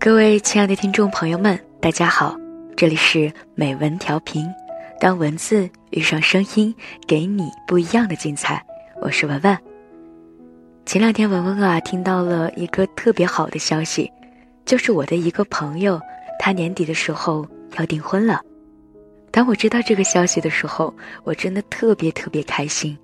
[0.00, 2.36] 各位亲爱的听众朋友们，大家好，
[2.76, 4.48] 这里是美文调频，
[5.00, 6.72] 当文字遇上声音，
[7.08, 8.64] 给你不一样的精彩。
[9.02, 9.58] 我是文文。
[10.86, 14.08] 前两天文文啊听到了一个特别好的消息，
[14.64, 16.00] 就是我的一个朋友，
[16.38, 17.44] 他年底的时候
[17.76, 18.40] 要订婚了。
[19.32, 20.94] 当我知道这个消息的时候，
[21.24, 22.96] 我真的特别特别开心，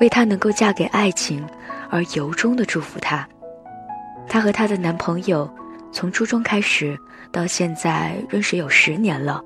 [0.00, 1.46] 为她能够嫁给爱情
[1.88, 3.26] 而由衷的祝福她。
[4.26, 5.48] 她和她的男朋友。
[5.92, 6.98] 从初中开始
[7.32, 9.42] 到现在认识有十年了。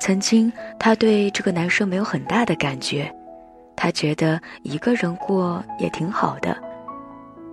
[0.00, 3.12] 曾经她对这个男生没有很大的感觉，
[3.76, 6.56] 她觉得一个人过也挺好的。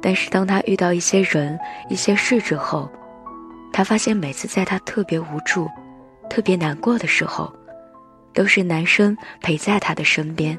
[0.01, 1.57] 但是当她遇到一些人、
[1.89, 2.89] 一些事之后，
[3.73, 5.67] 他发现每次在他特别无助、
[6.29, 7.51] 特别难过的时候，
[8.33, 10.57] 都是男生陪在他的身边。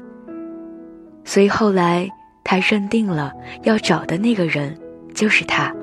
[1.23, 2.07] 所以后来
[2.43, 4.77] 他认定了要找的那个人
[5.15, 5.73] 就是他。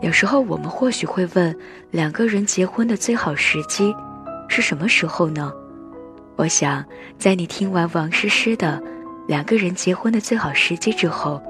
[0.00, 1.54] 有时候我们或许会问，
[1.90, 3.94] 两个人结婚的最好时机
[4.48, 5.52] 是什么时候呢？
[6.36, 6.82] 我想，
[7.18, 8.80] 在你听完王诗诗的
[9.28, 11.42] 《两个人结婚的最好时机》之后，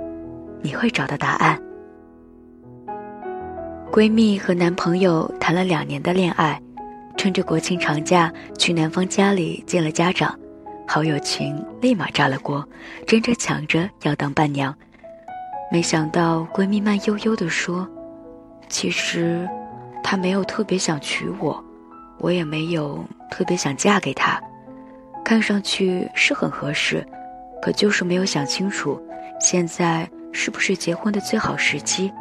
[0.63, 1.57] 你会找到答案。
[3.93, 6.61] 闺蜜和男朋友谈了两年的恋爱，
[7.17, 10.37] 趁着国庆长假去男方家里见了家长，
[10.89, 12.69] 好友群立马炸了锅，
[13.07, 14.75] 争着抢着要当伴娘。
[15.71, 17.89] 没想到闺蜜慢悠悠地说。
[18.71, 19.47] 其实，
[20.03, 21.63] 他没有特别想娶我，
[22.19, 24.41] 我也没有特别想嫁给他。
[25.25, 27.07] 看上去是很合适，
[27.61, 28.99] 可就是没有想清楚，
[29.41, 32.13] 现在是不是结婚的最好时机，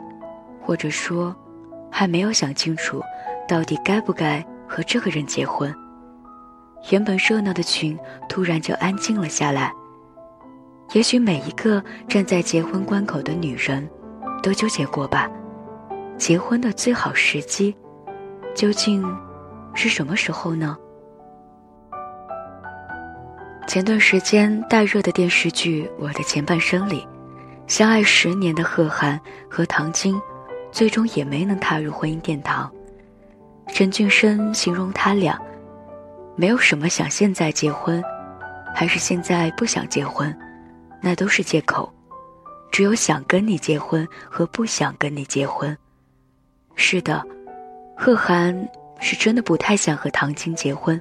[0.61, 1.33] 或者说，
[1.92, 3.02] 还没有想清楚，
[3.47, 5.73] 到底该不该和这个人结婚。
[6.89, 9.72] 原本热闹的群突然就安静了下来。
[10.94, 13.88] 也许每一个站在结婚关口的女人，
[14.42, 15.30] 都纠结过吧。
[16.19, 17.73] 结婚的最好时机，
[18.53, 19.02] 究竟
[19.73, 20.77] 是什么时候呢？
[23.65, 27.08] 前段时间大热的电视剧《我的前半生》里，
[27.67, 29.17] 相爱十年的贺涵
[29.49, 30.21] 和唐晶，
[30.73, 32.69] 最终也没能踏入婚姻殿堂。
[33.69, 35.39] 陈俊生形容他俩，
[36.35, 38.03] 没有什么想现在结婚，
[38.75, 40.37] 还是现在不想结婚，
[41.02, 41.89] 那都是借口，
[42.71, 45.75] 只有想跟你结婚和不想跟你结婚。
[46.81, 47.21] 是的，
[47.93, 48.67] 贺涵
[49.01, 50.99] 是真的不太想和唐晶结婚。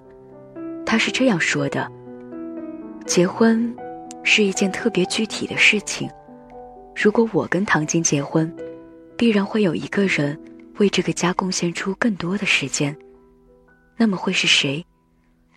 [0.84, 1.90] 他是这样说的
[3.06, 3.74] ：“结婚
[4.24, 6.10] 是一件特别具体的事情。
[6.96, 8.52] 如果我跟唐晶结婚，
[9.16, 10.38] 必然会有一个人
[10.78, 12.94] 为这个家贡献出更多的时间。
[13.96, 14.84] 那么会是谁？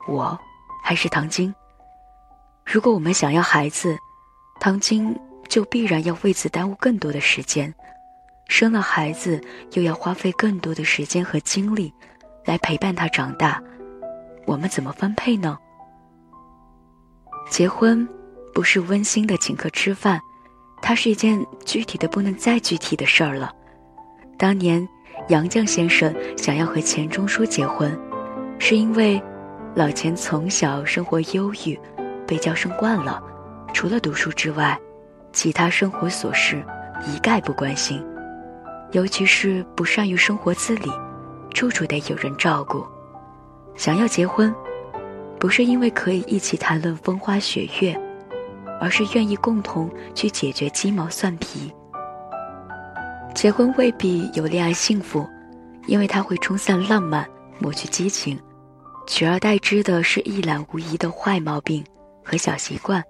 [0.07, 0.39] 我，
[0.83, 1.53] 还是唐晶？
[2.63, 3.97] 如果我们想要孩子，
[4.59, 7.73] 唐晶就必然要为此耽误更多的时间。”
[8.51, 9.41] 生了孩子，
[9.75, 11.91] 又要花费更多的时间和精力，
[12.43, 13.63] 来陪伴他长大，
[14.45, 15.57] 我们怎么分配呢？
[17.49, 18.05] 结婚
[18.53, 20.19] 不是温馨的请客吃饭，
[20.81, 23.53] 它是一件具体的不能再具体的事儿了。
[24.37, 24.85] 当年
[25.29, 27.97] 杨绛先生想要和钱钟书结婚，
[28.59, 29.19] 是因为
[29.75, 31.79] 老钱从小生活忧郁，
[32.27, 33.23] 被娇生惯了，
[33.73, 34.77] 除了读书之外，
[35.31, 36.61] 其他生活琐事
[37.07, 38.05] 一概不关心。
[38.91, 40.91] 尤其是不善于生活自理，
[41.53, 42.85] 处处得有人照顾。
[43.75, 44.53] 想要结婚，
[45.39, 47.97] 不是因为可以一起谈论风花雪月，
[48.81, 51.73] 而是愿意共同去解决鸡毛蒜皮。
[53.33, 55.25] 结婚未必有恋爱幸福，
[55.87, 57.25] 因为它会冲散浪漫，
[57.59, 58.37] 抹去激情，
[59.07, 61.81] 取而代之的是一览无遗的坏毛病
[62.25, 63.01] 和小习惯。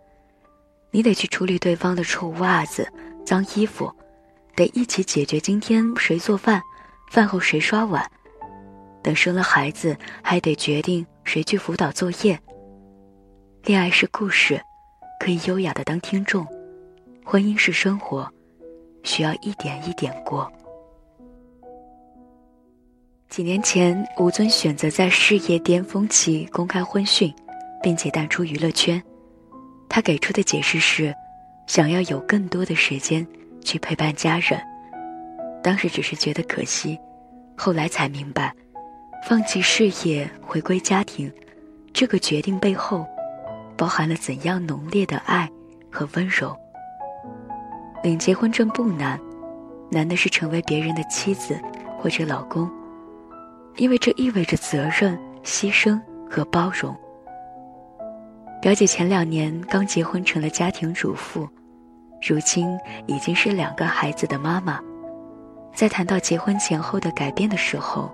[0.91, 2.87] 你得去处理对方的臭袜子、
[3.25, 3.91] 脏衣服。
[4.55, 6.61] 得一起解决今天谁做饭，
[7.09, 8.05] 饭后谁刷碗。
[9.03, 12.39] 等生了孩子，还得决定谁去辅导作业。
[13.63, 14.61] 恋爱是故事，
[15.19, 16.43] 可以优雅的当听众；
[17.23, 18.29] 婚姻是生活，
[19.03, 20.51] 需要一点一点过。
[23.29, 27.33] 几年前，吴尊选择在事业巅峰期公开婚讯，
[27.81, 29.01] 并且淡出娱乐圈。
[29.87, 31.15] 他给出的解释是，
[31.65, 33.25] 想要有更多的时间。
[33.63, 34.61] 去陪伴家人，
[35.63, 36.99] 当时只是觉得可惜，
[37.55, 38.53] 后来才明白，
[39.27, 41.31] 放弃事业回归家庭，
[41.93, 43.05] 这个决定背后，
[43.77, 45.49] 包含了怎样浓烈的爱
[45.91, 46.55] 和温柔。
[48.03, 49.19] 领结婚证不难，
[49.91, 51.59] 难的是成为别人的妻子
[51.99, 52.69] 或者老公，
[53.77, 56.95] 因为这意味着责任、牺牲和包容。
[58.59, 61.47] 表姐前两年刚结婚，成了家庭主妇。
[62.21, 62.77] 如今
[63.07, 64.79] 已经是两个孩子的妈妈，
[65.73, 68.11] 在谈到结婚前后的改变的时候，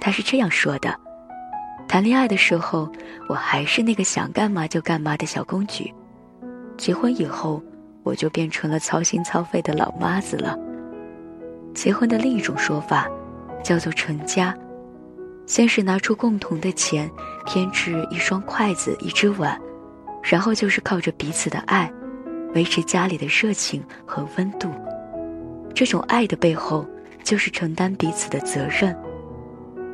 [0.00, 0.94] 她是这样说的
[1.86, 2.90] ：“谈恋爱的时候，
[3.28, 5.92] 我还是那个想干嘛就干嘛的小公举；
[6.78, 7.62] 结婚以后，
[8.02, 10.56] 我就变成了操心操肺的老妈子了。
[11.74, 13.06] 结婚的另一种说法，
[13.62, 14.56] 叫做成家。
[15.46, 17.10] 先是拿出共同的钱，
[17.46, 19.58] 添置一双筷子、一只碗，
[20.22, 21.90] 然后就是靠着彼此的爱，
[22.54, 24.68] 维持家里的热情和温度。”
[25.74, 26.84] 这种爱的背后，
[27.22, 28.96] 就是承担彼此的责任。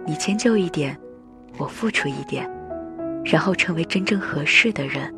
[0.07, 0.97] 你迁就一点，
[1.59, 2.49] 我付出一点，
[3.25, 5.15] 然后成为真正合适的人。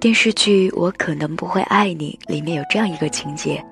[0.00, 3.64] 电视剧《我可能不会爱你》里面有这样一个情节：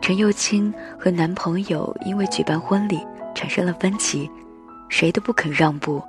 [0.00, 4.30] 陈幼卿和男朋友因为举办婚礼产生了分歧，
[4.88, 6.00] 谁都不肯让步。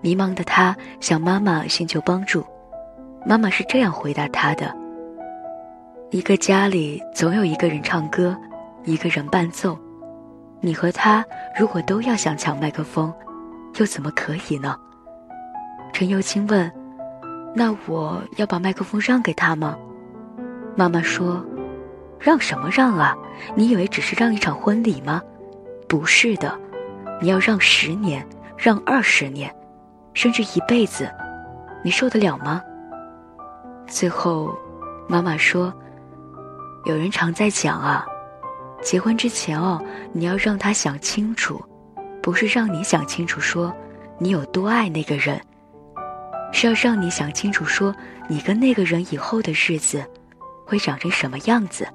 [0.00, 2.44] 迷茫的她向妈妈寻求帮助，
[3.24, 4.74] 妈妈是这样回答他的。
[6.10, 8.36] 一个家里总有一个人唱歌，
[8.84, 9.78] 一个人伴奏。
[10.60, 11.24] 你和他
[11.58, 13.12] 如果都要想抢麦克风，
[13.78, 14.76] 又怎么可以呢？
[15.92, 16.70] 陈幼卿问
[17.54, 19.76] ：“那我要把麦克风让给他吗？”
[20.76, 21.44] 妈妈说
[22.18, 23.14] ：“让什么让啊？
[23.54, 25.22] 你以为只是让一场婚礼吗？
[25.88, 26.58] 不是的，
[27.20, 28.26] 你要让十年，
[28.56, 29.54] 让二十年，
[30.14, 31.10] 甚至一辈子，
[31.82, 32.62] 你受得了吗？”
[33.90, 34.56] 最后，
[35.08, 35.74] 妈妈说。
[36.86, 38.06] 有人常在讲啊，
[38.82, 39.78] 结婚之前哦，
[40.14, 41.62] 你要让他想清楚，
[42.22, 43.70] 不是让你想清楚说
[44.18, 45.38] 你有多爱那个人，
[46.52, 47.94] 是要让你想清楚说
[48.28, 50.02] 你跟那个人以后的日子
[50.64, 51.86] 会长成什么样子。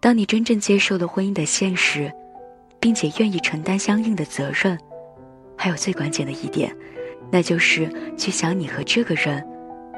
[0.00, 2.10] 当你真正接受了婚姻的现实，
[2.80, 4.78] 并且愿意承担相应的责任，
[5.58, 6.74] 还有最关键的一点，
[7.30, 7.86] 那就是
[8.16, 9.46] 去想你和这个人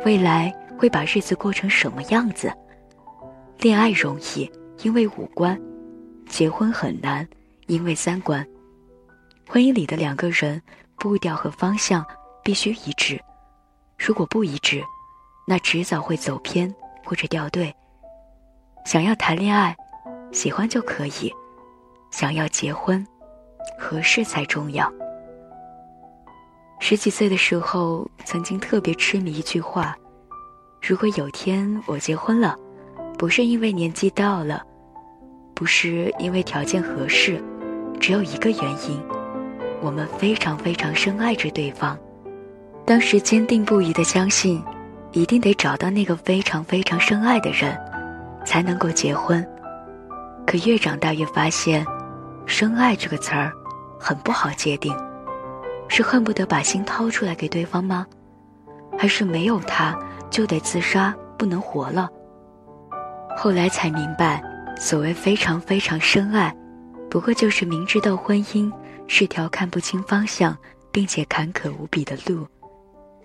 [0.05, 2.53] 未来会把日子过成什么样子。
[3.59, 4.51] 恋爱容易，
[4.83, 5.55] 因为五官；
[6.27, 7.29] 结婚很难，
[7.67, 8.47] 因为三观。
[9.47, 10.61] 婚姻里的两个人
[10.97, 12.05] 步调和方向
[12.43, 13.21] 必须一致，
[13.99, 14.83] 如果不一致，
[15.47, 16.75] 那迟早会走偏
[17.05, 17.75] 或者掉队。
[18.87, 19.77] 想要谈恋爱，
[20.33, 21.31] 喜欢就可以；
[22.11, 23.07] 想要结婚，
[23.79, 24.91] 合适才重要。
[26.91, 29.97] 十几岁的时候，曾经特别痴迷一句话：
[30.83, 32.57] 如果有天我结婚了。
[33.17, 34.61] 不是因为年纪到了，
[35.55, 37.41] 不是因为条件合适，
[38.01, 39.01] 只有一个原因：
[39.81, 41.97] 我们非常非常深爱着对方。
[42.85, 44.61] 当时坚定不移的相信，
[45.13, 47.79] 一定得找到那个非常非常深爱的人，
[48.45, 49.47] 才能够结婚。
[50.45, 51.87] 可越长大越发现，
[52.47, 53.53] 深爱这个词儿
[53.97, 54.93] 很不好界定，
[55.91, 58.07] 是恨不得把心掏出来给对方吗？
[58.97, 59.99] 还是没有他
[60.31, 62.09] 就得自杀，不能活了？
[63.37, 64.41] 后来才明白，
[64.79, 66.55] 所谓非常非常深爱，
[67.11, 68.73] 不过就是明知道婚姻
[69.09, 70.57] 是条看不清方向，
[70.93, 72.47] 并且坎坷无比的路，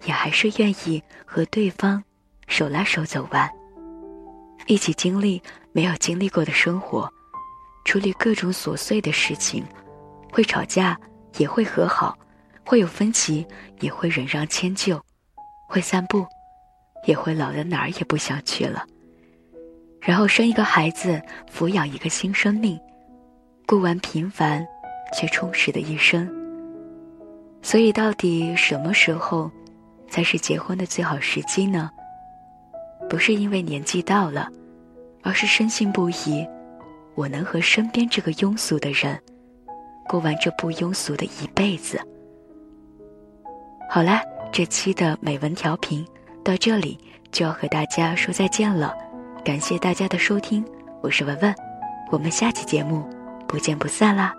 [0.06, 2.04] 也还是愿意和对方
[2.48, 3.48] 手拉手走完，
[4.66, 5.40] 一起经历
[5.72, 7.08] 没有经历过的生活，
[7.86, 9.64] 处理各种琐碎的事情，
[10.32, 11.00] 会吵架
[11.38, 12.18] 也会和好，
[12.66, 13.46] 会有分歧
[13.80, 15.00] 也会忍让迁就，
[15.70, 16.26] 会散步，
[17.06, 18.86] 也会老的哪儿也不想去了。
[20.02, 22.80] 然后生一个孩子，抚养一个新生命，
[23.68, 24.66] 过完平凡
[25.14, 26.28] 却充实的一生。
[27.62, 29.50] 所以，到底什么时候
[30.10, 31.90] 才是结婚的最好时机呢？
[33.10, 34.50] 不是因为年纪到了，
[35.24, 36.48] 而是深信不疑，
[37.14, 39.20] 我能和身边这个庸俗的人
[40.08, 42.00] 过完这不庸俗的一辈子。
[43.96, 44.22] 好啦，
[44.52, 46.06] 这期的美文调频
[46.44, 47.00] 到这里
[47.32, 48.94] 就要和大家说再见了。
[49.42, 50.66] 感谢大家的收听，
[51.02, 51.56] 我是文文，
[52.12, 53.08] 我们下期节目
[53.48, 54.36] 不见不散啦。